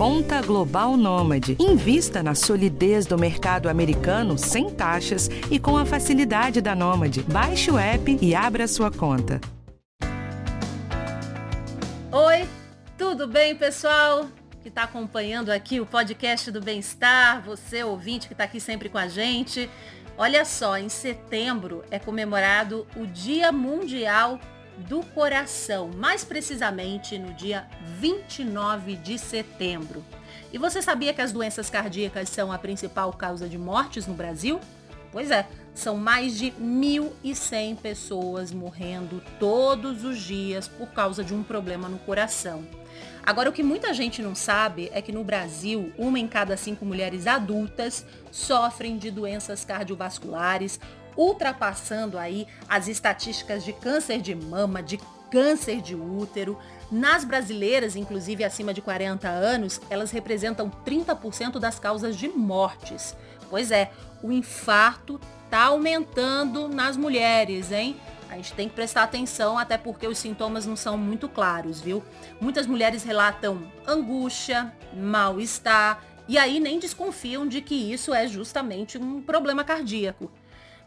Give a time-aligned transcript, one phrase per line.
[0.00, 1.58] Conta Global Nômade.
[1.60, 7.22] Invista na solidez do mercado americano sem taxas e com a facilidade da Nômade.
[7.24, 9.38] Baixe o app e abra sua conta.
[12.10, 12.48] Oi,
[12.96, 14.26] tudo bem, pessoal?
[14.62, 18.96] Que está acompanhando aqui o podcast do Bem-Estar, você ouvinte que está aqui sempre com
[18.96, 19.68] a gente.
[20.16, 24.40] Olha só, em setembro é comemorado o Dia Mundial
[24.88, 27.66] do Coração, mais precisamente no dia
[27.98, 30.04] 29 de setembro.
[30.52, 34.60] E você sabia que as doenças cardíacas são a principal causa de mortes no Brasil?
[35.12, 41.42] Pois é, são mais de 1.100 pessoas morrendo todos os dias por causa de um
[41.42, 42.64] problema no coração.
[43.22, 46.84] Agora, o que muita gente não sabe é que no Brasil, uma em cada cinco
[46.84, 50.80] mulheres adultas sofrem de doenças cardiovasculares,
[51.20, 54.98] ultrapassando aí as estatísticas de câncer de mama, de
[55.30, 56.58] câncer de útero.
[56.90, 63.14] Nas brasileiras, inclusive acima de 40 anos, elas representam 30% das causas de mortes.
[63.50, 63.90] Pois é,
[64.22, 67.96] o infarto está aumentando nas mulheres, hein?
[68.30, 72.02] A gente tem que prestar atenção, até porque os sintomas não são muito claros, viu?
[72.40, 79.20] Muitas mulheres relatam angústia, mal-estar, e aí nem desconfiam de que isso é justamente um
[79.20, 80.30] problema cardíaco.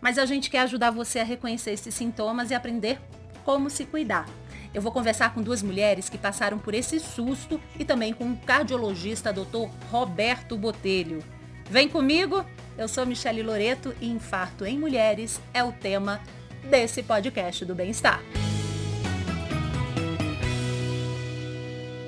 [0.03, 2.99] Mas a gente quer ajudar você a reconhecer esses sintomas e aprender
[3.45, 4.27] como se cuidar.
[4.73, 8.35] Eu vou conversar com duas mulheres que passaram por esse susto e também com o
[8.35, 9.69] cardiologista Dr.
[9.89, 11.23] Roberto Botelho.
[11.69, 12.43] Vem comigo,
[12.77, 16.19] eu sou Michele Loreto e infarto em mulheres é o tema
[16.69, 18.19] desse podcast do bem-estar.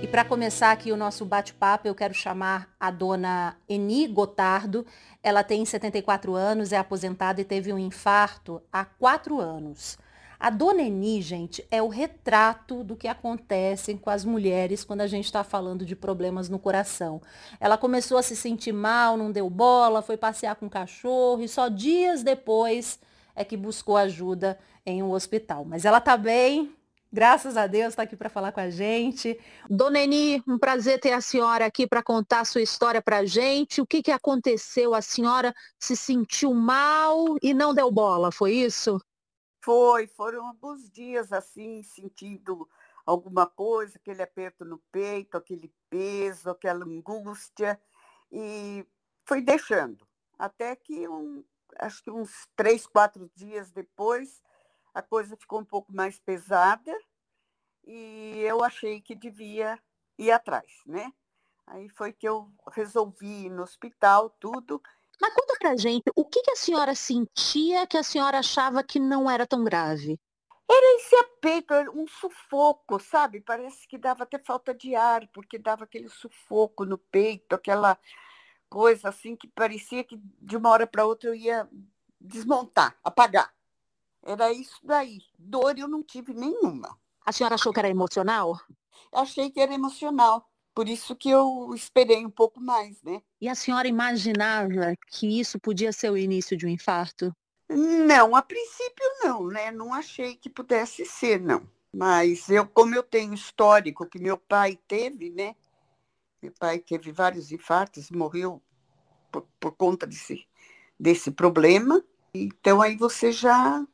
[0.05, 4.85] E para começar aqui o nosso bate-papo, eu quero chamar a dona Eni Gotardo.
[5.25, 9.97] Ela tem 74 anos, é aposentada e teve um infarto há quatro anos.
[10.39, 15.07] A dona Eni, gente, é o retrato do que acontece com as mulheres quando a
[15.07, 17.19] gente está falando de problemas no coração.
[17.59, 21.47] Ela começou a se sentir mal, não deu bola, foi passear com o cachorro e
[21.47, 22.99] só dias depois
[23.35, 25.65] é que buscou ajuda em um hospital.
[25.65, 26.71] Mas ela está bem,
[27.15, 29.39] graças a Deus, está aqui para falar com a gente.
[29.69, 33.25] Dona Eni, um prazer ter a senhora aqui para contar a sua história para a
[33.25, 33.79] gente.
[33.79, 34.93] O que, que aconteceu?
[34.93, 38.99] A senhora se sentiu mal e não deu bola, foi isso?
[39.63, 42.67] Foi, foram alguns dias assim, sentindo
[43.05, 47.79] alguma coisa, aquele aperto no peito, aquele peso, aquela angústia,
[48.29, 48.85] e
[49.25, 50.05] foi deixando.
[50.37, 51.45] Até que um,
[51.79, 54.41] acho que uns três, quatro dias depois,
[54.95, 56.97] a coisa ficou um pouco mais pesada
[57.85, 59.77] e eu achei que devia
[60.17, 61.11] ir atrás, né?
[61.67, 64.81] Aí foi que eu resolvi ir no hospital, tudo.
[65.19, 68.99] Mas conta pra gente, o que, que a senhora sentia que a senhora achava que
[68.99, 70.17] não era tão grave?
[70.69, 73.41] Era esse apeito, um sufoco, sabe?
[73.41, 77.99] Parece que dava até falta de ar, porque dava aquele sufoco no peito, aquela
[78.69, 81.69] coisa assim que parecia que de uma hora para outra eu ia
[82.19, 83.53] desmontar, apagar.
[84.25, 85.21] Era isso daí.
[85.37, 86.97] Dor eu não tive nenhuma.
[87.23, 88.59] A senhora achou que era emocional?
[89.13, 90.49] Achei que era emocional.
[90.73, 93.21] Por isso que eu esperei um pouco mais, né?
[93.39, 97.33] E a senhora imaginava que isso podia ser o início de um infarto?
[97.69, 99.71] Não, a princípio não, né?
[99.71, 101.65] Não achei que pudesse ser, não.
[101.93, 105.55] Mas eu, como eu tenho histórico que meu pai teve, né?
[106.41, 108.61] Meu pai teve vários infartos, morreu
[109.31, 110.45] por, por conta desse,
[110.99, 112.03] desse problema.
[112.33, 113.85] Então aí você já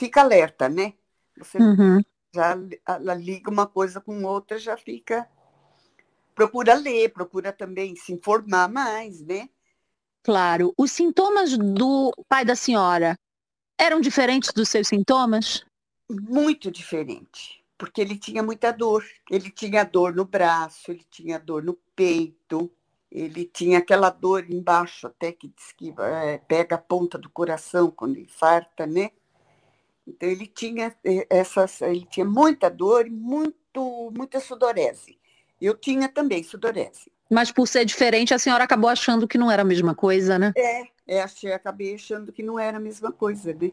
[0.00, 0.94] fica alerta, né?
[1.36, 2.00] Você uhum.
[2.34, 2.54] já
[3.14, 5.28] liga uma coisa com outra, já fica.
[6.34, 9.48] Procura ler, procura também se informar mais, né?
[10.22, 10.72] Claro.
[10.76, 13.14] Os sintomas do pai da senhora
[13.78, 15.64] eram diferentes dos seus sintomas?
[16.08, 19.02] Muito diferente porque ele tinha muita dor.
[19.30, 22.70] Ele tinha dor no braço, ele tinha dor no peito,
[23.10, 27.90] ele tinha aquela dor embaixo, até que diz que é, pega a ponta do coração
[27.90, 29.10] quando infarta, né?
[30.10, 35.18] Então ele tinha eh, essas, ele tinha muita dor e muito, muita sudorese.
[35.60, 37.12] Eu tinha também sudorese.
[37.30, 40.52] Mas por ser diferente, a senhora acabou achando que não era a mesma coisa, né?
[40.56, 43.72] É, é achei, acabei achando que não era a mesma coisa, né?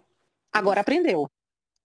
[0.52, 1.30] Agora aprendeu.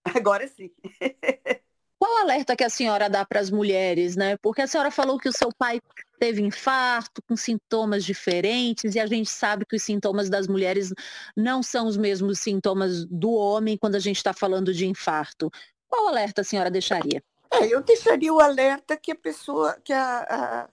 [0.05, 0.71] Agora sim.
[1.97, 4.37] Qual alerta que a senhora dá para as mulheres, né?
[4.37, 5.81] Porque a senhora falou que o seu pai
[6.23, 10.93] teve infarto com sintomas diferentes e a gente sabe que os sintomas das mulheres
[11.35, 15.51] não são os mesmos sintomas do homem quando a gente está falando de infarto.
[15.85, 17.21] Qual alerta a senhora deixaria?
[17.51, 20.69] É, eu deixaria o alerta que a pessoa, que a, a,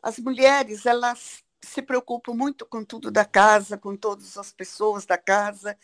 [0.00, 5.18] as mulheres, elas se preocupam muito com tudo da casa, com todas as pessoas da
[5.18, 5.76] casa,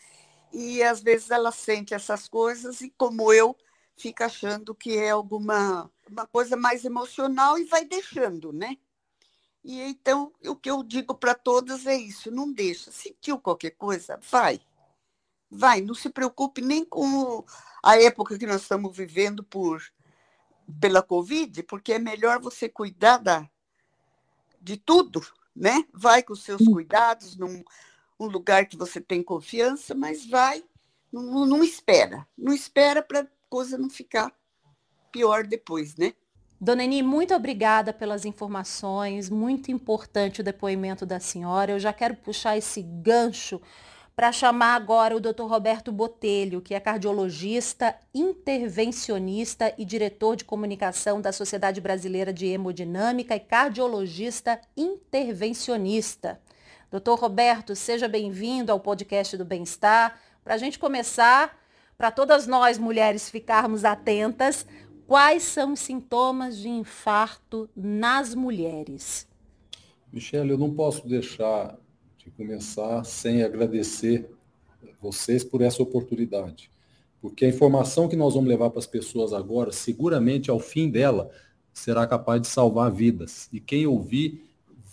[0.53, 3.57] e às vezes elas sentem essas coisas, e como eu,
[3.97, 8.77] fica achando que é alguma uma coisa mais emocional e vai deixando, né?
[9.63, 12.91] E então, o que eu digo para todas é isso: não deixa.
[12.91, 14.19] Sentiu qualquer coisa?
[14.29, 14.61] Vai.
[15.49, 17.43] Vai, não se preocupe nem com
[17.83, 19.81] a época que nós estamos vivendo por
[20.79, 23.49] pela Covid, porque é melhor você cuidar da,
[24.61, 25.21] de tudo,
[25.53, 25.85] né?
[25.93, 27.63] Vai com os seus cuidados num
[28.19, 30.63] um lugar que você tem confiança, mas vai,
[31.11, 32.27] não, não espera.
[32.37, 34.31] Não espera para a coisa não ficar
[35.11, 36.13] pior depois, né?
[36.63, 41.71] Dona Eni, muito obrigada pelas informações, muito importante o depoimento da senhora.
[41.71, 43.59] Eu já quero puxar esse gancho
[44.15, 45.45] para chamar agora o Dr.
[45.47, 53.35] Roberto Botelho, que é cardiologista, intervencionista e diretor de comunicação da Sociedade Brasileira de Hemodinâmica
[53.35, 56.39] e cardiologista intervencionista.
[56.91, 60.15] Doutor Roberto, seja bem-vindo ao podcast do Bem-Estar.
[60.43, 61.57] Para a gente começar,
[61.97, 64.63] para todas nós mulheres ficarmos atentas,
[65.07, 69.27] quais são os sintomas de infarto nas mulheres?
[70.11, 71.77] Michele, eu não posso deixar
[72.17, 74.29] de começar sem agradecer
[75.01, 76.69] vocês por essa oportunidade.
[77.21, 81.29] Porque a informação que nós vamos levar para as pessoas agora, seguramente ao fim dela,
[81.73, 83.47] será capaz de salvar vidas.
[83.53, 84.43] E quem ouvir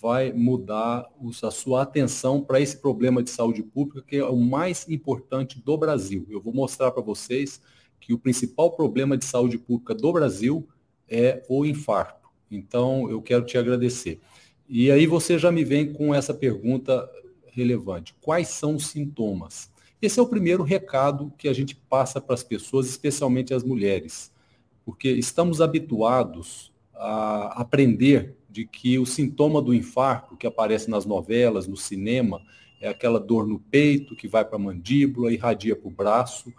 [0.01, 1.07] vai mudar
[1.43, 5.77] a sua atenção para esse problema de saúde pública, que é o mais importante do
[5.77, 6.27] Brasil.
[6.31, 7.61] Eu vou mostrar para vocês
[8.01, 10.69] que o principal problema de saúde pública do Brasil
[11.09, 12.29] é o infarto.
[12.51, 14.21] Então, eu quero te agradecer.
[14.69, 17.09] E aí você já me vem com essa pergunta
[17.47, 18.15] relevante.
[18.21, 19.71] Quais são os sintomas?
[20.01, 24.33] Esse é o primeiro recado que a gente passa para as pessoas, especialmente as mulheres,
[24.85, 31.67] porque estamos habituados a aprender de que o sintoma do infarto que aparece nas novelas,
[31.67, 32.41] no cinema,
[32.81, 36.53] é aquela dor no peito que vai para a mandíbula, irradia para o braço,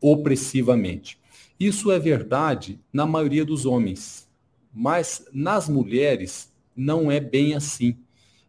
[0.00, 1.18] opressivamente.
[1.58, 4.28] Isso é verdade na maioria dos homens,
[4.72, 7.96] mas nas mulheres não é bem assim.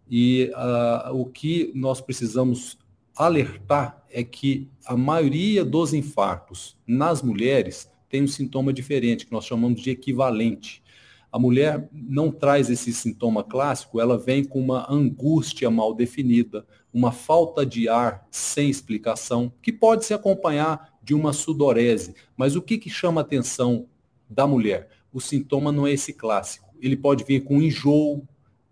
[0.09, 2.77] E uh, o que nós precisamos
[3.15, 9.45] alertar é que a maioria dos infartos nas mulheres tem um sintoma diferente, que nós
[9.45, 10.83] chamamos de equivalente.
[11.31, 17.11] A mulher não traz esse sintoma clássico, ela vem com uma angústia mal definida, uma
[17.11, 22.13] falta de ar sem explicação, que pode se acompanhar de uma sudorese.
[22.36, 23.88] Mas o que, que chama a atenção
[24.30, 24.89] da mulher?
[25.13, 26.68] O sintoma não é esse clássico.
[26.81, 28.27] Ele pode vir com enjoo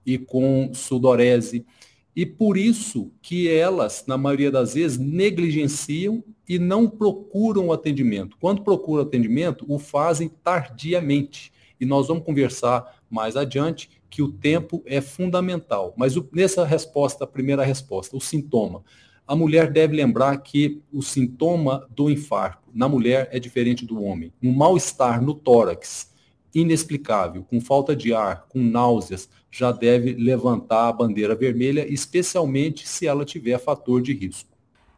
[0.06, 1.66] e com sudorese.
[2.14, 8.36] E por isso que elas, na maioria das vezes, negligenciam e não procuram o atendimento.
[8.38, 14.84] Quando procuram atendimento, o fazem tardiamente e nós vamos conversar mais adiante que o tempo
[14.86, 15.94] é fundamental.
[15.96, 18.84] Mas o, nessa resposta, a primeira resposta, o sintoma.
[19.28, 24.32] A mulher deve lembrar que o sintoma do infarto na mulher é diferente do homem.
[24.42, 26.14] Um mal-estar no tórax,
[26.54, 33.08] inexplicável, com falta de ar, com náuseas, já deve levantar a bandeira vermelha, especialmente se
[33.08, 34.50] ela tiver fator de risco.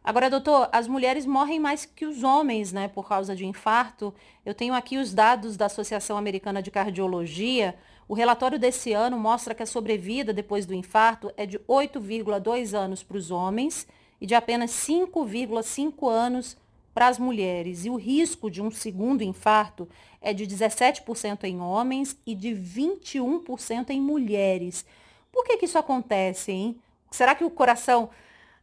[0.04, 4.12] Agora, doutor, as mulheres morrem mais que os homens, né, por causa de infarto.
[4.44, 7.74] Eu tenho aqui os dados da Associação Americana de Cardiologia.
[8.06, 13.02] O relatório desse ano mostra que a sobrevida depois do infarto é de 8,2 anos
[13.02, 13.86] para os homens
[14.20, 16.56] e de apenas 5,5 anos
[16.94, 17.84] para as mulheres.
[17.84, 19.88] E o risco de um segundo infarto
[20.20, 24.84] é de 17% em homens e de 21% em mulheres.
[25.30, 26.76] Por que, que isso acontece, hein?
[27.10, 28.10] Será que o coração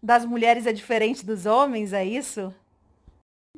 [0.02, 2.54] das mulheres é diferente dos homens, é isso?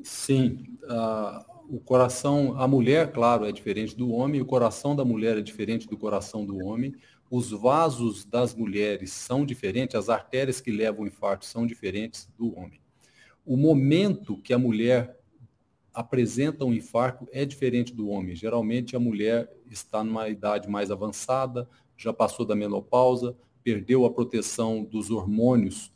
[0.04, 0.78] Sim.
[0.84, 5.42] Uh, o coração, a mulher, claro, é diferente do homem, o coração da mulher é
[5.42, 6.96] diferente do coração do homem,
[7.30, 12.58] os vasos das mulheres são diferentes, as artérias que levam o infarto são diferentes do
[12.58, 12.80] homem.
[13.46, 15.20] O momento que a mulher
[15.94, 18.36] apresenta um infarto é diferente do homem.
[18.36, 21.68] Geralmente a mulher está numa idade mais avançada,
[21.98, 25.92] já passou da menopausa, perdeu a proteção dos hormônios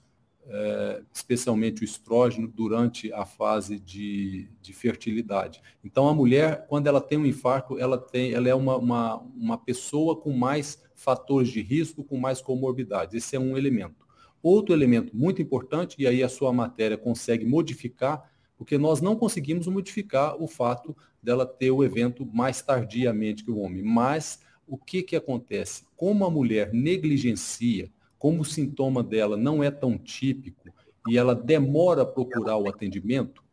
[0.53, 5.61] é, especialmente o estrógeno, durante a fase de, de, fertilidade.
[5.83, 9.57] Então, a mulher, quando ela tem um infarto, ela, tem, ela é uma, uma, uma
[9.57, 13.15] pessoa com mais fatores de risco, com mais comorbidades.
[13.15, 14.05] Esse é um elemento.
[14.43, 19.67] Outro elemento muito importante, e aí a sua matéria consegue modificar, porque nós não conseguimos
[19.67, 23.83] modificar o fato dela ter o evento mais tardiamente que o homem.
[23.83, 25.85] Mas o que, que acontece?
[25.95, 27.89] Como a mulher negligencia
[28.21, 30.71] como o sintoma dela não é tão típico
[31.09, 33.43] e ela demora a procurar o atendimento,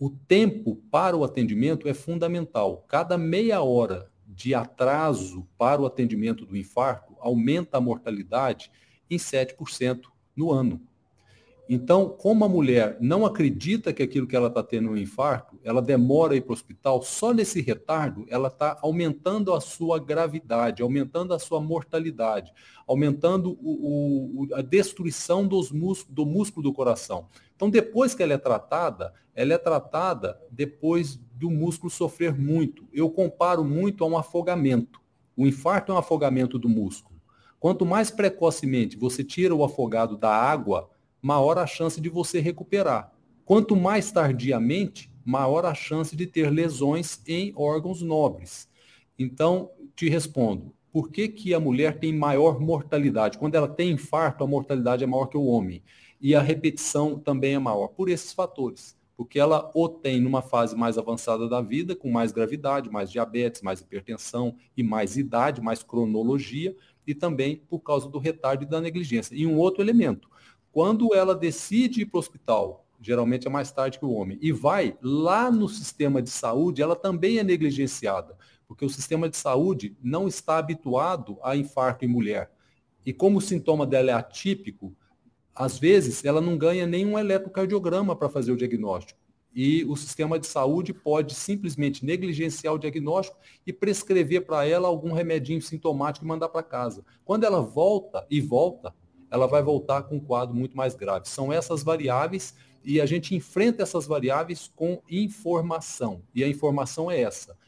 [0.00, 2.86] o tempo para o atendimento é fundamental.
[2.88, 8.72] Cada meia hora de atraso para o atendimento do infarto aumenta a mortalidade
[9.10, 10.04] em 7%
[10.34, 10.80] no ano.
[11.66, 15.58] Então, como a mulher não acredita que aquilo que ela está tendo é um infarto,
[15.64, 19.98] ela demora a ir para o hospital, só nesse retardo ela está aumentando a sua
[19.98, 22.52] gravidade, aumentando a sua mortalidade,
[22.86, 25.70] aumentando o, o, a destruição dos
[26.08, 27.28] do músculo do coração.
[27.56, 32.86] Então, depois que ela é tratada, ela é tratada depois do músculo sofrer muito.
[32.92, 35.00] Eu comparo muito a um afogamento.
[35.36, 37.14] O infarto é um afogamento do músculo.
[37.58, 40.90] Quanto mais precocemente você tira o afogado da água,
[41.24, 43.10] maior a chance de você recuperar.
[43.46, 48.68] Quanto mais tardiamente, maior a chance de ter lesões em órgãos nobres.
[49.18, 53.38] Então, te respondo, por que, que a mulher tem maior mortalidade?
[53.38, 55.82] Quando ela tem infarto, a mortalidade é maior que o homem.
[56.20, 58.94] E a repetição também é maior, por esses fatores.
[59.16, 63.62] Porque ela o tem numa fase mais avançada da vida, com mais gravidade, mais diabetes,
[63.62, 66.76] mais hipertensão e mais idade, mais cronologia,
[67.06, 69.34] e também por causa do retardo e da negligência.
[69.34, 70.28] E um outro elemento,
[70.74, 74.50] quando ela decide ir para o hospital, geralmente é mais tarde que o homem, e
[74.50, 79.96] vai lá no sistema de saúde, ela também é negligenciada, porque o sistema de saúde
[80.02, 82.50] não está habituado a infarto em mulher.
[83.06, 84.92] E como o sintoma dela é atípico,
[85.54, 89.20] às vezes ela não ganha nenhum eletrocardiograma para fazer o diagnóstico.
[89.54, 95.12] E o sistema de saúde pode simplesmente negligenciar o diagnóstico e prescrever para ela algum
[95.12, 97.04] remedinho sintomático e mandar para casa.
[97.24, 98.92] Quando ela volta e volta,
[99.34, 101.28] ela vai voltar com um quadro muito mais grave.
[101.28, 106.22] São essas variáveis e a gente enfrenta essas variáveis com informação.
[106.32, 107.58] E a informação é essa: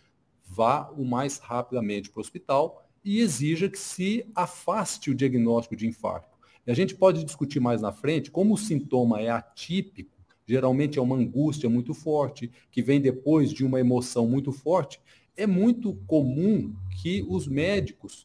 [0.45, 5.89] vá o mais rapidamente para o hospital e exija que se afaste o diagnóstico de
[5.89, 6.39] infarto.
[6.65, 11.03] E a gente pode discutir mais na frente como o sintoma é atípico, geralmente é
[11.03, 15.01] uma angústia muito forte, que vem depois de uma emoção muito forte.
[15.37, 18.25] É muito comum que os médicos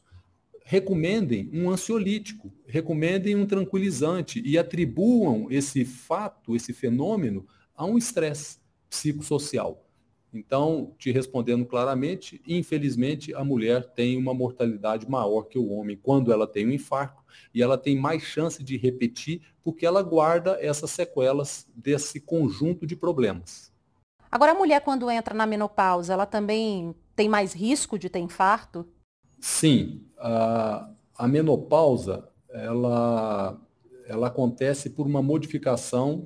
[0.72, 8.58] recomendem um ansiolítico, recomendem um tranquilizante e atribuam esse fato, esse fenômeno, a um estresse
[8.88, 9.86] psicossocial.
[10.32, 16.32] Então, te respondendo claramente, infelizmente, a mulher tem uma mortalidade maior que o homem quando
[16.32, 20.90] ela tem um infarto e ela tem mais chance de repetir porque ela guarda essas
[20.90, 23.70] sequelas desse conjunto de problemas.
[24.30, 28.88] Agora, a mulher, quando entra na menopausa, ela também tem mais risco de ter infarto?
[29.38, 30.88] Sim, a,
[31.18, 33.60] a menopausa ela,
[34.06, 36.24] ela acontece por uma modificação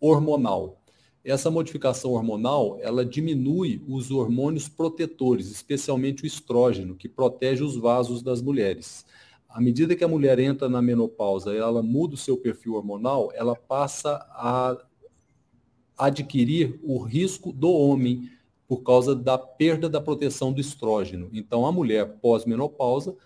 [0.00, 0.82] hormonal.
[1.22, 8.22] Essa modificação hormonal, ela diminui os hormônios protetores, especialmente o estrógeno, que protege os vasos
[8.22, 9.04] das mulheres.
[9.48, 13.56] À medida que a mulher entra na menopausa, ela muda o seu perfil hormonal, ela
[13.56, 14.76] passa a
[15.98, 18.30] adquirir o risco do homem
[18.68, 21.28] por causa da perda da proteção do estrógeno.
[21.32, 23.16] Então, a mulher pós-menopausa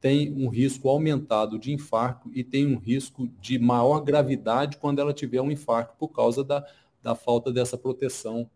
[0.00, 5.14] tem um risco aumentado de infarto e tem um risco de maior gravidade quando ela
[5.14, 6.64] tiver um infarto por causa da,
[7.02, 8.48] da falta dessa proteção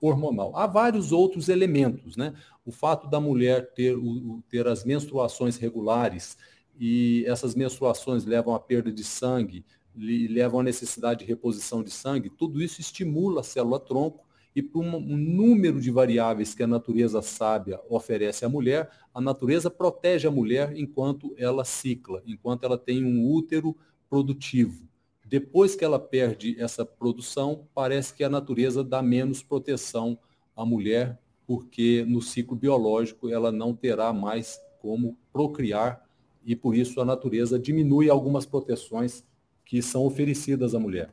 [0.00, 0.54] hormonal.
[0.54, 2.34] Há vários outros elementos, né?
[2.64, 6.36] O fato da mulher ter, o, ter as menstruações regulares
[6.78, 9.64] e essas menstruações levam à perda de sangue,
[9.96, 14.25] levam à necessidade de reposição de sangue, tudo isso estimula a célula tronco
[14.56, 19.70] e por um, número de variáveis que a natureza sábia oferece à mulher, a natureza
[19.70, 23.76] protege a mulher enquanto ela cicla, enquanto ela tem um útero
[24.08, 24.88] produtivo.
[25.26, 30.18] Depois que ela perde essa produção, parece que a natureza dá menos proteção
[30.56, 36.02] à mulher, porque no ciclo biológico ela não terá mais como procriar
[36.42, 39.22] e por isso a natureza diminui algumas proteções
[39.66, 41.12] que são oferecidas à mulher.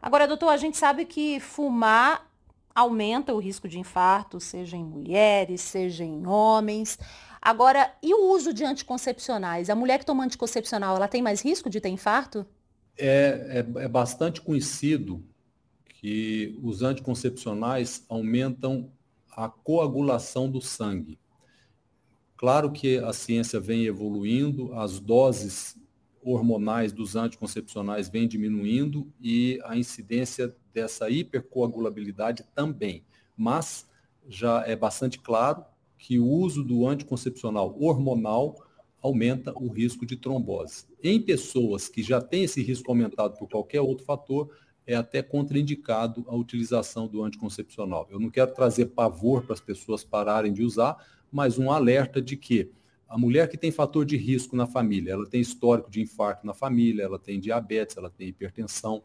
[0.00, 2.31] Agora, doutor, a gente sabe que fumar
[2.74, 6.98] aumenta o risco de infarto, seja em mulheres, seja em homens.
[7.40, 9.68] Agora, e o uso de anticoncepcionais?
[9.68, 12.46] A mulher que toma anticoncepcional, ela tem mais risco de ter infarto?
[12.96, 15.24] É, é, é bastante conhecido
[15.86, 18.90] que os anticoncepcionais aumentam
[19.30, 21.18] a coagulação do sangue.
[22.36, 25.76] Claro que a ciência vem evoluindo, as doses
[26.22, 33.04] hormonais dos anticoncepcionais vêm diminuindo e a incidência dessa hipercoagulabilidade também.
[33.36, 33.88] Mas
[34.28, 35.64] já é bastante claro
[35.98, 38.56] que o uso do anticoncepcional hormonal
[39.02, 40.84] aumenta o risco de trombose.
[41.02, 44.50] Em pessoas que já têm esse risco aumentado por qualquer outro fator,
[44.86, 48.06] é até contraindicado a utilização do anticoncepcional.
[48.10, 50.96] Eu não quero trazer pavor para as pessoas pararem de usar,
[51.30, 52.70] mas um alerta de que
[53.12, 56.54] a mulher que tem fator de risco na família, ela tem histórico de infarto na
[56.54, 59.02] família, ela tem diabetes, ela tem hipertensão,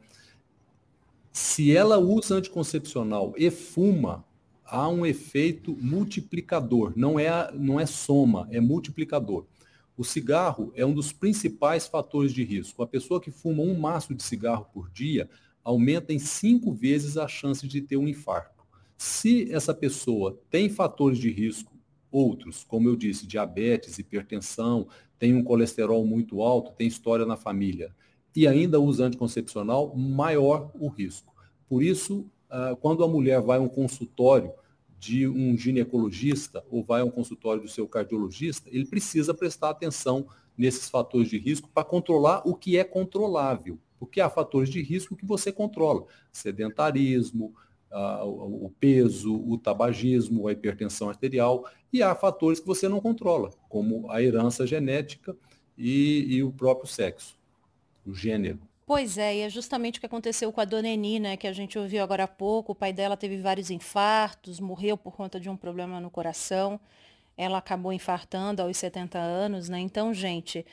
[1.30, 4.24] se ela usa anticoncepcional e fuma,
[4.64, 9.46] há um efeito multiplicador, não é, não é soma, é multiplicador.
[9.98, 12.82] O cigarro é um dos principais fatores de risco.
[12.82, 15.30] A pessoa que fuma um maço de cigarro por dia
[15.66, 18.64] aumenta em cinco vezes a chance de ter um infarto.
[18.98, 21.77] Se essa pessoa tem fatores de risco
[22.12, 24.88] outros, como eu disse, diabetes, hipertensão,
[25.20, 27.94] tem um colesterol muito alto, tem história na família
[28.36, 31.34] e ainda usa anticoncepcional, maior o risco.
[31.68, 34.52] Por isso, ah, quando a mulher vai a um consultório
[35.00, 40.28] de um ginecologista ou vai a um consultório do seu cardiologista, ele precisa prestar atenção
[40.58, 43.80] nesses fatores de risco para controlar o que é controlável.
[44.00, 46.06] Porque há fatores de risco que você controla.
[46.32, 47.56] Sedentarismo,
[47.92, 54.12] o peso, o tabagismo, a hipertensão arterial, e há fatores que você não controla, como
[54.12, 55.36] a herança genética
[55.78, 57.38] e, e o próprio sexo,
[58.06, 58.60] o gênero.
[58.86, 61.52] Pois é, e é justamente o que aconteceu com a dona Eni, né, que a
[61.52, 62.72] gente ouviu agora há pouco.
[62.72, 66.80] O pai dela teve vários infartos, morreu por conta de um problema no coração.
[67.36, 69.80] Ela acabou infartando aos 70 anos, né?
[69.80, 70.66] Então, gente,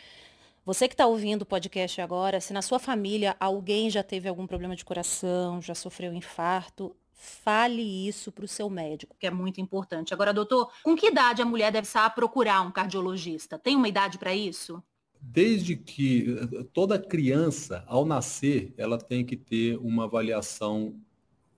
[0.64, 4.46] você que está ouvindo o podcast agora, se na sua família alguém já teve algum
[4.46, 9.60] problema de coração, já sofreu infarto, fale isso para o seu médico, que é muito
[9.60, 10.12] importante.
[10.12, 13.58] Agora, doutor, com que idade a mulher deve estar a procurar um cardiologista?
[13.58, 14.82] Tem uma idade para isso?
[15.24, 16.36] desde que
[16.72, 20.94] toda criança, ao nascer, ela tem que ter uma avaliação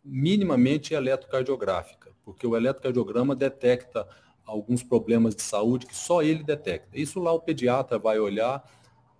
[0.04, 4.06] minimamente eletrocardiográfica, porque o eletrocardiograma detecta
[4.44, 6.96] alguns problemas de saúde que só ele detecta.
[6.96, 8.62] Isso lá o pediatra vai olhar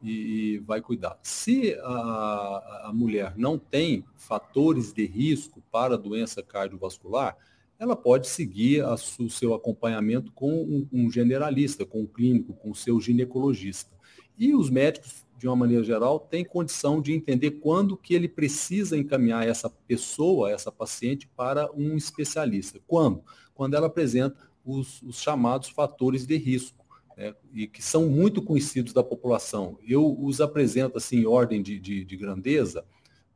[0.06, 1.18] e, vai cuidar.
[1.22, 7.36] Se a, a mulher não tem fatores de risco para doença cardiovascular,
[7.78, 12.75] ela pode seguir o seu acompanhamento com um, um generalista, com um clínico, com o
[12.75, 13.90] seu ginecologista.
[14.38, 18.96] E os médicos, de uma maneira geral, têm condição de entender quando que ele precisa
[18.96, 22.80] encaminhar essa pessoa, essa paciente, para um especialista.
[22.86, 23.22] Quando?
[23.54, 26.86] Quando ela apresenta os, os chamados fatores de risco,
[27.16, 29.78] né, e que são muito conhecidos da população.
[29.87, 32.85] Eu os apresento assim em ordem de, de, de grandeza,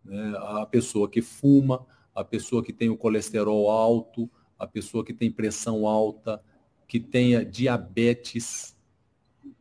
[0.05, 5.15] né, a pessoa que fuma, a pessoa que tem o colesterol alto, a pessoa que
[5.15, 6.43] tem pressão alta,
[6.87, 8.77] que tenha diabetes,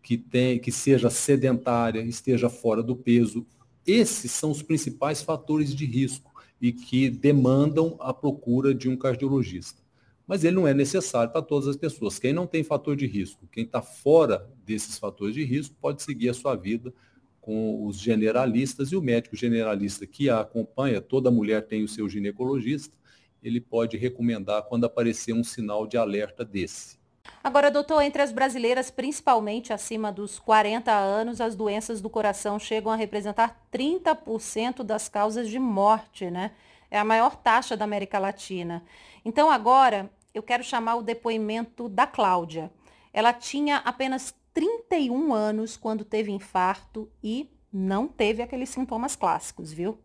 [0.02, 3.46] que, tem, que seja sedentária, esteja fora do peso.
[3.86, 9.82] Esses são os principais fatores de risco e que demandam a procura de um cardiologista.
[10.30, 12.20] Mas ele não é necessário para todas as pessoas.
[12.20, 16.30] Quem não tem fator de risco, quem está fora desses fatores de risco, pode seguir
[16.30, 16.94] a sua vida
[17.42, 22.08] com os generalistas e o médico generalista que a acompanha, toda mulher tem o seu
[22.08, 22.96] ginecologista,
[23.42, 27.00] ele pode recomendar quando aparecer um sinal de alerta desse.
[27.44, 32.92] Agora, doutor, entre as brasileiras, principalmente acima dos 40 anos, as doenças do coração chegam
[32.92, 36.52] a representar 30% das causas de morte, né?
[36.92, 38.84] É a maior taxa da América Latina.
[39.26, 40.10] Então, agora,
[40.40, 42.72] eu quero chamar o depoimento da Cláudia.
[43.14, 50.00] Ela tinha apenas 31 anos quando teve infarto e não teve aqueles sintomas clássicos, viu?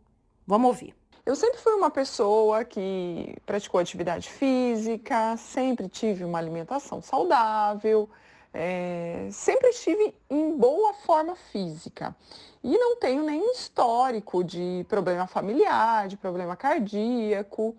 [0.46, 0.94] Vamos ouvir.
[1.24, 8.10] Eu sempre fui uma pessoa que praticou atividade física, sempre tive uma alimentação saudável,
[8.52, 12.14] é, sempre estive em boa forma física.
[12.62, 17.74] E não tenho nenhum histórico de problema familiar, de problema cardíaco.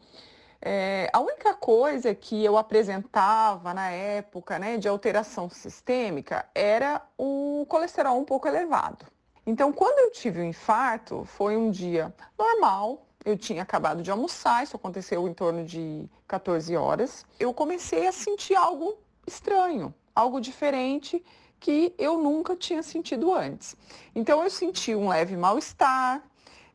[0.61, 7.65] É, a única coisa que eu apresentava na época né, de alteração sistêmica era o
[7.69, 9.05] colesterol um pouco elevado.
[9.45, 14.09] Então, quando eu tive o um infarto, foi um dia normal, eu tinha acabado de
[14.09, 17.25] almoçar, isso aconteceu em torno de 14 horas.
[17.39, 21.23] Eu comecei a sentir algo estranho, algo diferente
[21.59, 23.75] que eu nunca tinha sentido antes.
[24.13, 26.23] Então eu senti um leve mal-estar,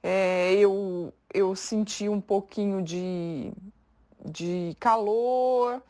[0.02, 3.52] é, eu, eu senti um pouquinho de,
[4.24, 5.82] de calor,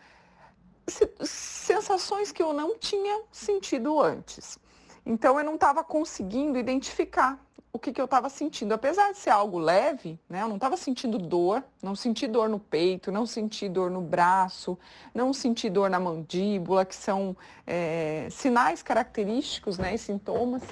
[1.24, 4.58] sensações que eu não tinha sentido antes.
[5.06, 7.38] Então eu não estava conseguindo identificar
[7.72, 8.74] o que, que eu estava sentindo.
[8.74, 12.58] Apesar de ser algo leve, né, eu não estava sentindo dor, não senti dor no
[12.58, 14.76] peito, não senti dor no braço,
[15.14, 20.62] não senti dor na mandíbula, que são é, sinais característicos né, e sintomas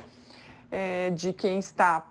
[0.70, 2.04] é, de quem está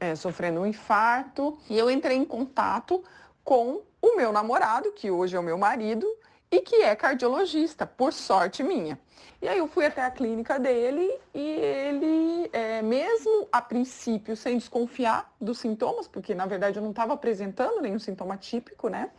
[0.00, 1.58] é, sofrendo um infarto.
[1.68, 3.04] E eu entrei em contato
[3.44, 6.06] com o meu namorado, que hoje é o meu marido,
[6.50, 8.98] e que é cardiologista, por sorte minha.
[9.42, 14.58] E aí eu fui até a clínica dele e ele, é, mesmo a princípio sem
[14.58, 19.10] desconfiar dos sintomas, porque na verdade eu não estava apresentando nenhum sintoma típico, né?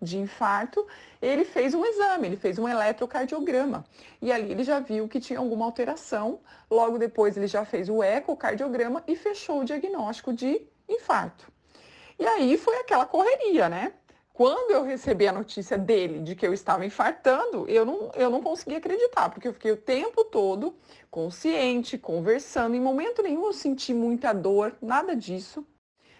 [0.00, 0.86] De infarto,
[1.20, 3.84] ele fez um exame, ele fez um eletrocardiograma.
[4.22, 6.40] E ali ele já viu que tinha alguma alteração.
[6.70, 11.50] Logo depois ele já fez o ecocardiograma e fechou o diagnóstico de infarto.
[12.18, 13.92] E aí foi aquela correria, né?
[14.38, 18.40] quando eu recebi a notícia dele de que eu estava infartando, eu não, eu não
[18.40, 20.76] consegui acreditar, porque eu fiquei o tempo todo
[21.10, 22.76] consciente, conversando.
[22.76, 25.66] Em momento nenhum eu senti muita dor, nada disso.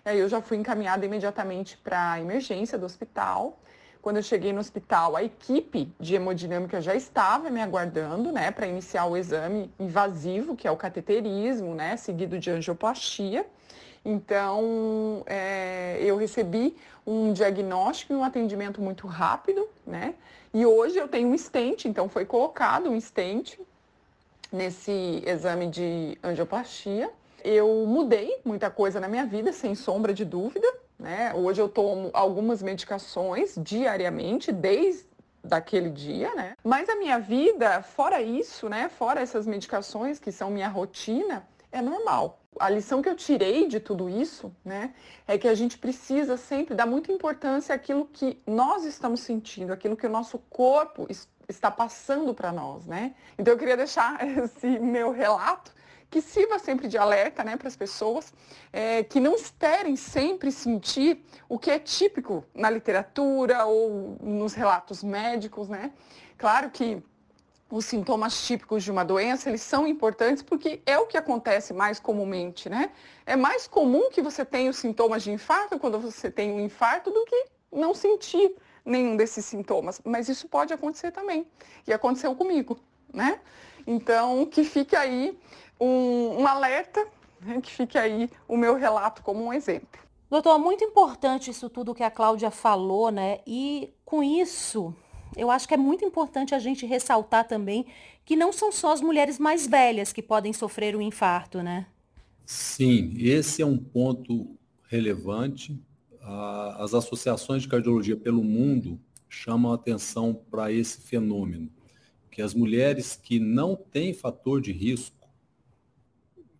[0.05, 3.61] Aí eu já fui encaminhada imediatamente para a emergência do hospital.
[4.09, 8.67] Quando eu cheguei no hospital, a equipe de hemodinâmica já estava me aguardando, né, para
[8.67, 13.45] iniciar o exame invasivo, que é o cateterismo, né, seguido de angioplastia.
[14.03, 16.75] Então, é, eu recebi
[17.07, 20.15] um diagnóstico e um atendimento muito rápido, né?
[20.55, 23.59] E hoje eu tenho um stent, então foi colocado um stent
[24.51, 27.11] nesse exame de angioplastia.
[27.45, 30.67] Eu mudei muita coisa na minha vida, sem sombra de dúvida,
[30.99, 31.33] né?
[31.35, 35.07] Hoje eu tomo algumas medicações diariamente, desde
[35.43, 36.55] daquele dia, né?
[36.65, 38.89] Mas a minha vida, fora isso, né?
[38.89, 42.41] Fora essas medicações que são minha rotina, é normal.
[42.59, 44.93] A lição que eu tirei de tudo isso, né,
[45.29, 49.97] é que a gente precisa sempre dar muita importância àquilo que nós estamos sentindo, aquilo
[49.97, 51.07] que o nosso corpo
[51.49, 53.15] está passando para nós, né?
[53.39, 55.73] Então eu queria deixar esse meu relato
[56.11, 58.33] que sirva sempre de alerta né, para as pessoas,
[58.73, 65.03] é, que não esperem sempre sentir o que é típico na literatura ou nos relatos
[65.03, 65.93] médicos, né?
[66.37, 67.03] Claro que
[67.71, 72.01] os sintomas típicos de uma doença, eles são importantes porque é o que acontece mais
[72.01, 72.91] comumente, né?
[73.27, 77.11] É mais comum que você tenha os sintomas de infarto quando você tem um infarto
[77.11, 80.01] do que não sentir nenhum desses sintomas.
[80.03, 81.47] Mas isso pode acontecer também.
[81.87, 82.79] E aconteceu comigo,
[83.13, 83.39] né?
[83.87, 85.39] Então, que fique aí
[85.81, 87.07] um, um alerta,
[87.41, 87.61] né?
[87.61, 90.01] que fique aí o meu relato como um exemplo.
[90.31, 93.41] Doutor, muito importante isso tudo que a Cláudia falou, né?
[93.47, 94.95] E com isso,
[95.35, 97.87] eu acho que é muito importante a gente ressaltar também
[98.25, 101.87] que não são só as mulheres mais velhas que podem sofrer um infarto, né?
[102.45, 104.55] Sim, esse é um ponto
[104.87, 105.81] relevante.
[106.79, 111.71] As associações de cardiologia pelo mundo chamam atenção para esse fenômeno,
[112.31, 115.18] que as mulheres que não têm fator de risco,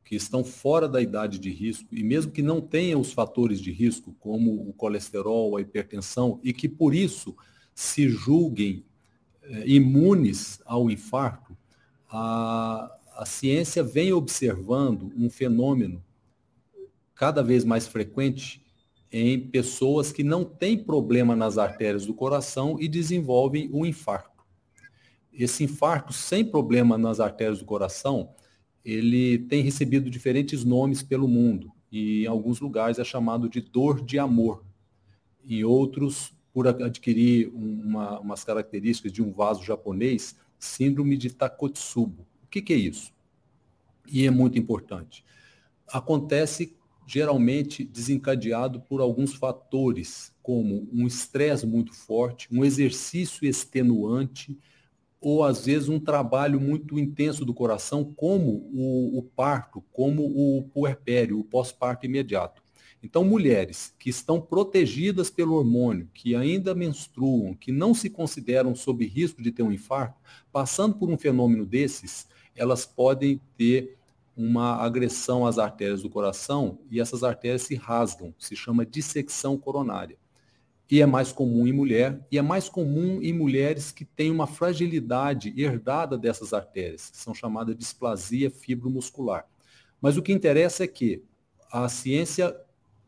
[0.09, 3.71] que estão fora da idade de risco, e mesmo que não tenham os fatores de
[3.71, 7.37] risco, como o colesterol, a hipertensão, e que por isso
[7.75, 8.87] se julguem
[9.43, 11.55] é, imunes ao infarto,
[12.09, 16.03] a, a ciência vem observando um fenômeno
[17.15, 18.65] cada vez mais frequente
[19.13, 24.43] em pessoas que não têm problema nas artérias do coração e desenvolvem o um infarto.
[25.31, 28.31] Esse infarto sem problema nas artérias do coração,
[28.89, 34.03] ele tem recebido diferentes nomes pelo mundo e em alguns lugares é chamado de dor
[34.03, 34.65] de amor.
[35.47, 42.27] Em outros, por adquirir uma, umas características de um vaso japonês, síndrome de Takotsubo.
[42.45, 43.13] O que, que é isso?
[44.11, 45.23] E é muito importante.
[45.87, 46.75] Acontece
[47.07, 54.59] geralmente desencadeado por alguns fatores, como um estresse muito forte, um exercício extenuante,
[55.21, 60.63] ou às vezes um trabalho muito intenso do coração, como o, o parto, como o
[60.63, 62.63] puerpério, o pós-parto imediato.
[63.03, 69.07] Então, mulheres que estão protegidas pelo hormônio, que ainda menstruam, que não se consideram sob
[69.07, 70.19] risco de ter um infarto,
[70.51, 72.27] passando por um fenômeno desses,
[72.57, 73.97] elas podem ter
[74.37, 80.17] uma agressão às artérias do coração e essas artérias se rasgam, se chama dissecção coronária.
[80.91, 84.47] E é mais comum em mulher, e é mais comum em mulheres que têm uma
[84.47, 89.47] fragilidade herdada dessas artérias, que são chamadas de displasia fibromuscular.
[90.01, 91.23] Mas o que interessa é que
[91.71, 92.57] a ciência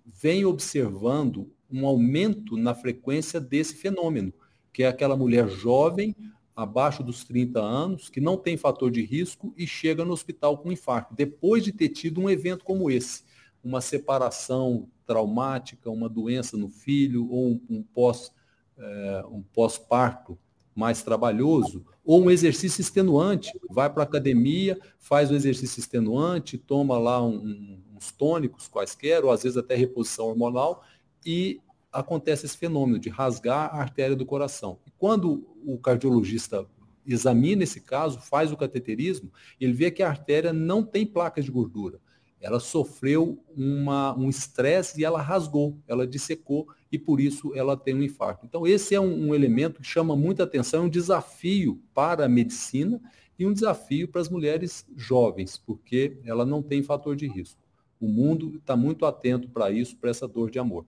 [0.04, 4.32] vem observando um aumento na frequência desse fenômeno,
[4.72, 6.14] que é aquela mulher jovem,
[6.54, 10.70] abaixo dos 30 anos, que não tem fator de risco e chega no hospital com
[10.70, 13.22] infarto, depois de ter tido um evento como esse,
[13.62, 18.32] uma separação traumática, uma doença no filho ou um, um pós
[18.80, 20.38] é, um pós-parto
[20.74, 26.96] mais trabalhoso, ou um exercício extenuante, vai para a academia, faz um exercício extenuante, toma
[26.96, 30.82] lá um, uns tônicos quaisquer, ou às vezes até reposição hormonal,
[31.26, 31.60] e
[31.92, 34.78] acontece esse fenômeno de rasgar a artéria do coração.
[34.86, 36.66] E quando o cardiologista
[37.04, 41.50] examina esse caso, faz o cateterismo, ele vê que a artéria não tem placas de
[41.50, 42.00] gordura.
[42.40, 47.94] Ela sofreu uma, um estresse e ela rasgou, ela dissecou e por isso ela tem
[47.94, 48.46] um infarto.
[48.46, 52.28] Então esse é um, um elemento que chama muita atenção, é um desafio para a
[52.28, 53.00] medicina
[53.38, 57.60] e um desafio para as mulheres jovens, porque ela não tem fator de risco.
[58.00, 60.86] O mundo está muito atento para isso, para essa dor de amor.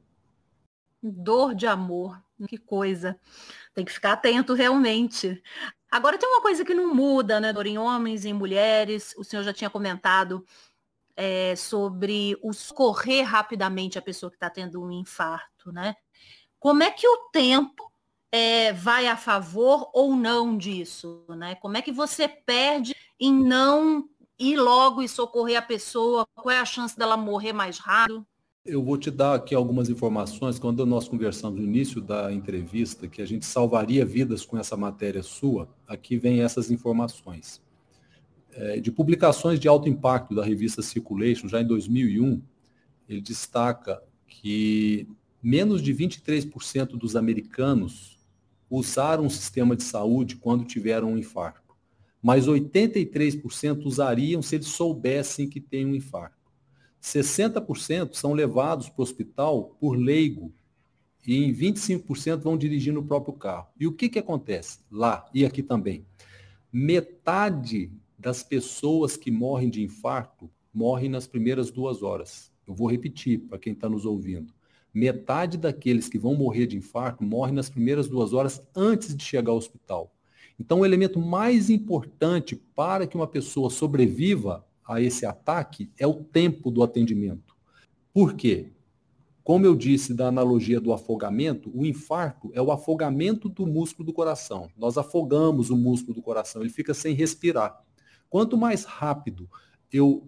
[1.02, 3.18] Dor de amor, que coisa.
[3.74, 5.42] Tem que ficar atento realmente.
[5.90, 9.14] Agora tem uma coisa que não muda, né, dor em homens e em mulheres.
[9.18, 10.44] O senhor já tinha comentado
[11.16, 15.94] é, sobre o socorrer rapidamente a pessoa que está tendo um infarto, né?
[16.58, 17.92] Como é que o tempo
[18.30, 21.24] é, vai a favor ou não disso?
[21.28, 21.54] Né?
[21.56, 26.26] Como é que você perde em não ir logo e socorrer a pessoa?
[26.34, 28.26] Qual é a chance dela morrer mais rápido?
[28.64, 30.56] Eu vou te dar aqui algumas informações.
[30.56, 35.22] Quando nós conversamos no início da entrevista, que a gente salvaria vidas com essa matéria
[35.22, 37.60] sua, aqui vem essas informações.
[38.54, 42.42] É, de publicações de alto impacto da revista Circulation, já em 2001,
[43.08, 45.08] ele destaca que
[45.42, 48.18] menos de 23% dos americanos
[48.68, 51.74] usaram o sistema de saúde quando tiveram um infarto,
[52.22, 56.50] mas 83% usariam se eles soubessem que tem um infarto.
[57.02, 60.52] 60% são levados para o hospital por leigo
[61.26, 63.68] e em 25% vão dirigir no próprio carro.
[63.78, 66.06] E o que, que acontece lá e aqui também?
[66.72, 67.90] Metade
[68.22, 72.52] das pessoas que morrem de infarto morrem nas primeiras duas horas.
[72.66, 74.54] Eu vou repetir para quem está nos ouvindo.
[74.94, 79.50] Metade daqueles que vão morrer de infarto morrem nas primeiras duas horas antes de chegar
[79.50, 80.14] ao hospital.
[80.58, 86.14] Então, o elemento mais importante para que uma pessoa sobreviva a esse ataque é o
[86.14, 87.56] tempo do atendimento.
[88.12, 88.70] Por quê?
[89.42, 94.12] Como eu disse da analogia do afogamento, o infarto é o afogamento do músculo do
[94.12, 94.70] coração.
[94.76, 97.82] Nós afogamos o músculo do coração, ele fica sem respirar.
[98.32, 99.46] Quanto mais rápido
[99.92, 100.26] eu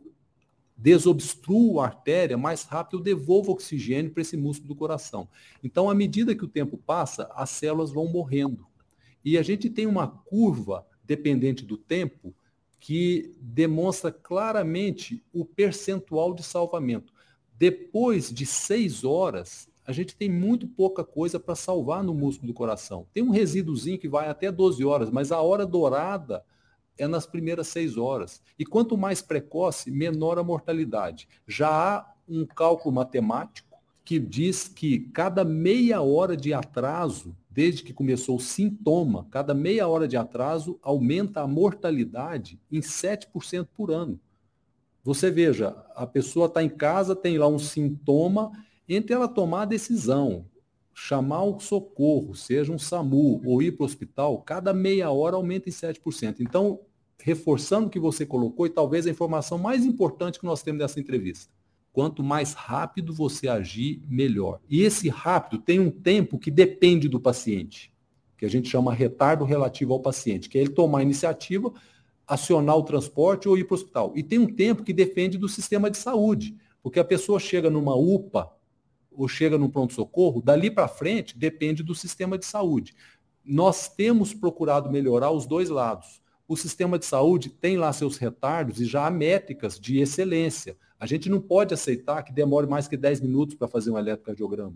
[0.76, 5.26] desobstruo a artéria, mais rápido eu devolvo oxigênio para esse músculo do coração.
[5.62, 8.66] Então, à medida que o tempo passa, as células vão morrendo.
[9.24, 12.34] E a gente tem uma curva dependente do tempo
[12.78, 17.10] que demonstra claramente o percentual de salvamento.
[17.56, 22.54] Depois de seis horas, a gente tem muito pouca coisa para salvar no músculo do
[22.54, 23.06] coração.
[23.14, 26.44] Tem um resíduozinho que vai até 12 horas, mas a hora dourada
[26.98, 28.42] é nas primeiras seis horas.
[28.58, 31.28] E quanto mais precoce, menor a mortalidade.
[31.46, 37.92] Já há um cálculo matemático que diz que cada meia hora de atraso, desde que
[37.92, 44.20] começou o sintoma, cada meia hora de atraso aumenta a mortalidade em 7% por ano.
[45.02, 48.52] Você veja, a pessoa está em casa, tem lá um sintoma,
[48.88, 50.46] entre ela tomar a decisão,
[50.94, 55.68] chamar o socorro, seja um SAMU ou ir para o hospital, cada meia hora aumenta
[55.68, 56.36] em 7%.
[56.38, 56.80] Então,
[57.20, 61.00] reforçando o que você colocou, e talvez a informação mais importante que nós temos dessa
[61.00, 61.52] entrevista.
[61.92, 64.60] Quanto mais rápido você agir, melhor.
[64.68, 67.92] E esse rápido tem um tempo que depende do paciente,
[68.36, 71.72] que a gente chama retardo relativo ao paciente, que é ele tomar a iniciativa,
[72.26, 74.12] acionar o transporte ou ir para o hospital.
[74.16, 77.94] E tem um tempo que depende do sistema de saúde, porque a pessoa chega numa
[77.94, 78.50] UPA,
[79.16, 82.94] ou chega no pronto-socorro, dali para frente depende do sistema de saúde.
[83.44, 86.22] Nós temos procurado melhorar os dois lados.
[86.46, 90.76] O sistema de saúde tem lá seus retardos e já há métricas de excelência.
[90.98, 94.74] A gente não pode aceitar que demore mais que 10 minutos para fazer um eletrocardiograma.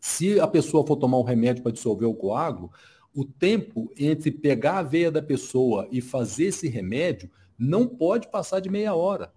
[0.00, 2.70] Se a pessoa for tomar um remédio para dissolver o coágulo,
[3.14, 8.60] o tempo entre pegar a veia da pessoa e fazer esse remédio não pode passar
[8.60, 9.32] de meia hora.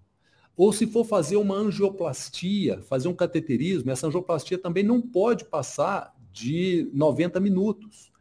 [0.59, 6.13] Ou se for fazer uma angioplastia, fazer um cateterismo, essa angioplastia também não pode passar
[6.33, 8.11] de 90 minutos.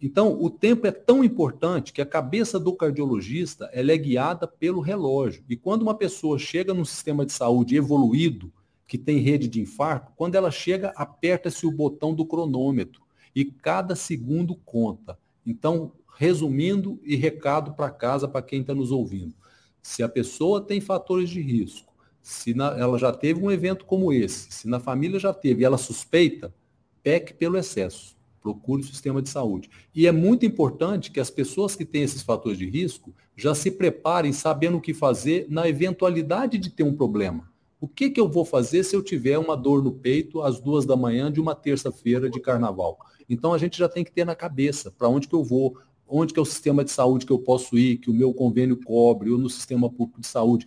[0.00, 5.44] Então, o tempo é tão importante que a cabeça do cardiologista é guiada pelo relógio.
[5.46, 8.50] E quando uma pessoa chega num sistema de saúde evoluído,
[8.86, 13.02] que tem rede de infarto, quando ela chega, aperta-se o botão do cronômetro
[13.36, 15.18] e cada segundo conta.
[15.46, 19.34] Então, resumindo e recado para casa para quem está nos ouvindo.
[19.82, 21.92] Se a pessoa tem fatores de risco,
[22.22, 25.64] se na, ela já teve um evento como esse, se na família já teve e
[25.64, 26.54] ela suspeita,
[27.02, 28.16] peque pelo excesso.
[28.40, 29.70] Procure o sistema de saúde.
[29.94, 33.70] E é muito importante que as pessoas que têm esses fatores de risco já se
[33.70, 37.50] preparem sabendo o que fazer na eventualidade de ter um problema.
[37.80, 40.86] O que, que eu vou fazer se eu tiver uma dor no peito às duas
[40.86, 42.98] da manhã de uma terça-feira de carnaval?
[43.28, 45.76] Então a gente já tem que ter na cabeça para onde que eu vou,
[46.12, 48.76] onde que é o sistema de saúde que eu posso ir, que o meu convênio
[48.76, 50.66] cobre, ou no sistema público de saúde.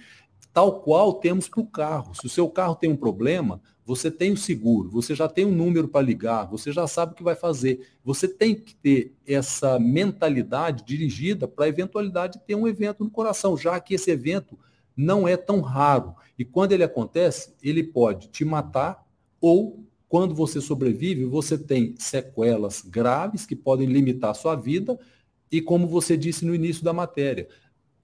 [0.51, 2.15] Tal qual temos para o carro.
[2.15, 5.51] Se o seu carro tem um problema, você tem o seguro, você já tem um
[5.51, 7.87] número para ligar, você já sabe o que vai fazer.
[8.03, 13.11] Você tem que ter essa mentalidade dirigida para a eventualidade de ter um evento no
[13.11, 14.57] coração, já que esse evento
[14.97, 16.15] não é tão raro.
[16.39, 19.05] E quando ele acontece, ele pode te matar
[19.39, 24.97] ou quando você sobrevive, você tem sequelas graves que podem limitar a sua vida
[25.55, 27.47] e como você disse no início da matéria,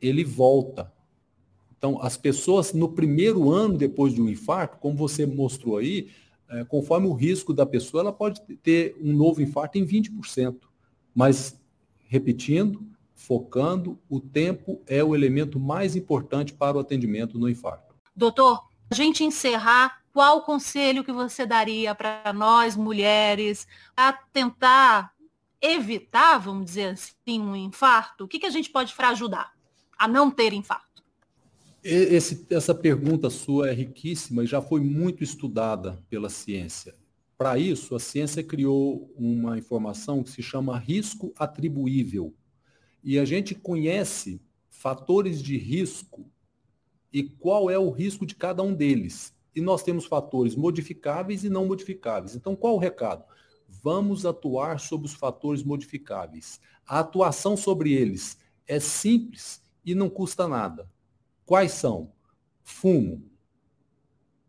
[0.02, 0.90] ele volta.
[1.78, 6.10] Então, as pessoas no primeiro ano depois de um infarto, como você mostrou aí,
[6.50, 10.60] é, conforme o risco da pessoa, ela pode ter um novo infarto em 20%.
[11.14, 11.60] Mas,
[12.08, 17.94] repetindo, focando, o tempo é o elemento mais importante para o atendimento no infarto.
[18.16, 25.14] Doutor, a gente encerrar qual conselho que você daria para nós mulheres a tentar
[25.62, 28.24] evitar, vamos dizer assim, um infarto?
[28.24, 29.52] O que, que a gente pode para ajudar
[29.98, 31.04] a não ter infarto?
[31.84, 36.96] Esse, essa pergunta sua é riquíssima e já foi muito estudada pela ciência.
[37.38, 42.36] Para isso, a ciência criou uma informação que se chama risco atribuível.
[43.04, 46.30] E a gente conhece fatores de risco
[47.12, 49.34] e qual é o risco de cada um deles.
[49.56, 52.36] E nós temos fatores modificáveis e não modificáveis.
[52.36, 53.26] Então, qual o recado?
[53.82, 56.60] Vamos atuar sobre os fatores modificáveis.
[56.86, 60.90] A atuação sobre eles é simples e não custa nada.
[61.46, 62.12] Quais são?
[62.62, 63.24] Fumo.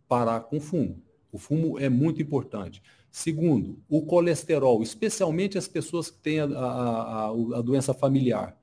[0.08, 1.02] Parar com fumo.
[1.30, 2.82] O fumo é muito importante.
[3.10, 8.58] Segundo, o colesterol, especialmente as pessoas que têm a, a, a, doença familiar.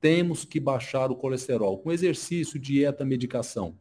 [0.00, 3.76] Temos que baixar o colesterol com exercício, dieta, medicação.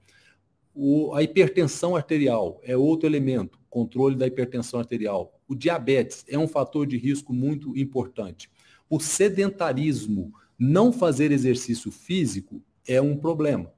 [0.75, 5.39] O, a hipertensão arterial é outro elemento, controle da hipertensão arterial.
[5.47, 8.49] O diabetes é um fator de risco muito importante.
[8.89, 13.71] O sedentarismo, não fazer exercício físico, é um problema.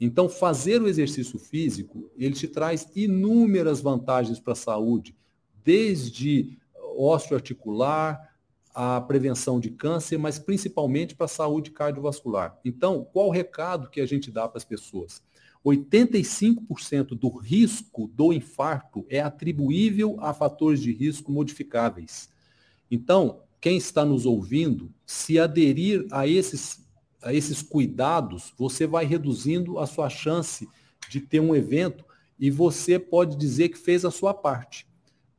[0.00, 5.16] Então, fazer o exercício físico, ele te traz inúmeras vantagens para a saúde,
[5.64, 6.58] desde
[6.96, 8.34] osteoarticular,
[8.74, 12.58] a prevenção de câncer, mas principalmente para a saúde cardiovascular.
[12.62, 15.22] Então, qual o recado que a gente dá para as pessoas?
[15.66, 22.30] 85% do risco do infarto é atribuível a fatores de risco modificáveis.
[22.88, 26.86] Então, quem está nos ouvindo, se aderir a esses,
[27.20, 30.68] a esses cuidados, você vai reduzindo a sua chance
[31.10, 32.04] de ter um evento
[32.38, 34.86] e você pode dizer que fez a sua parte.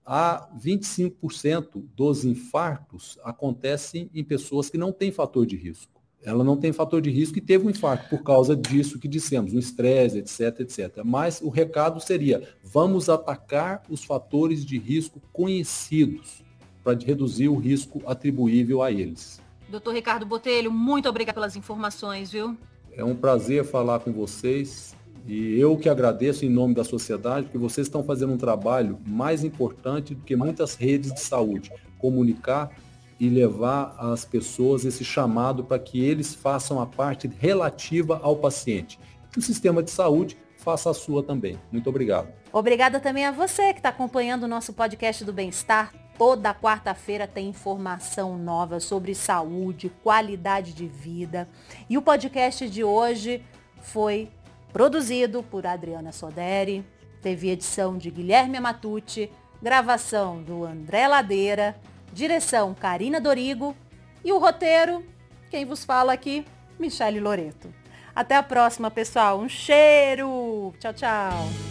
[0.06, 6.58] A 25% dos infartos acontecem em pessoas que não têm fator de risco ela não
[6.58, 10.18] tem fator de risco e teve um infarto por causa disso que dissemos, um estresse,
[10.18, 11.02] etc, etc.
[11.06, 16.44] Mas o recado seria, vamos atacar os fatores de risco conhecidos
[16.84, 19.42] para reduzir o risco atribuível a eles.
[19.70, 22.58] Doutor Ricardo Botelho, muito obrigado pelas informações, viu?
[22.92, 24.96] É um prazer falar com vocês
[25.28, 29.44] e eu que agradeço em nome da sociedade, porque vocês estão fazendo um trabalho mais
[29.44, 32.72] importante do que muitas redes de saúde, comunicar
[33.20, 39.00] e levar às pessoas esse chamado para que eles façam a parte relativa ao paciente.
[39.32, 41.60] Que o sistema de saúde faça a sua também.
[41.72, 42.30] Muito obrigado.
[42.52, 45.94] Obrigada também a você que está acompanhando o nosso podcast do Bem-Estar.
[46.18, 51.48] Toda quarta-feira tem informação nova sobre saúde, qualidade de vida.
[51.90, 53.44] E o podcast de hoje
[53.82, 54.30] foi
[54.74, 56.84] produzido por Adriana Soderi,
[57.22, 61.76] teve edição de Guilherme Matucci, gravação do André Ladeira
[62.18, 63.76] Direção Karina Dorigo
[64.26, 65.06] e o roteiro,
[65.52, 66.44] quem vos fala aqui,
[66.80, 67.72] Michele Loreto.
[68.16, 69.40] Até a próxima, pessoal.
[69.40, 70.74] Um cheiro!
[70.80, 71.67] Tchau, tchau!